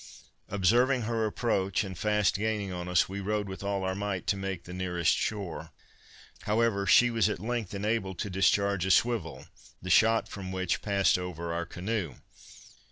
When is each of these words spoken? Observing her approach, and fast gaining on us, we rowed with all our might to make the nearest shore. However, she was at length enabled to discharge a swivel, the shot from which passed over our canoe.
Observing 0.49 1.03
her 1.03 1.27
approach, 1.27 1.83
and 1.83 1.95
fast 1.95 2.35
gaining 2.35 2.73
on 2.73 2.87
us, 2.87 3.07
we 3.07 3.19
rowed 3.19 3.47
with 3.47 3.63
all 3.63 3.83
our 3.83 3.93
might 3.93 4.25
to 4.25 4.35
make 4.35 4.63
the 4.63 4.73
nearest 4.73 5.15
shore. 5.15 5.69
However, 6.45 6.87
she 6.87 7.11
was 7.11 7.29
at 7.29 7.37
length 7.39 7.75
enabled 7.75 8.17
to 8.17 8.29
discharge 8.31 8.83
a 8.87 8.89
swivel, 8.89 9.45
the 9.79 9.91
shot 9.91 10.27
from 10.27 10.51
which 10.51 10.81
passed 10.81 11.19
over 11.19 11.53
our 11.53 11.67
canoe. 11.67 12.15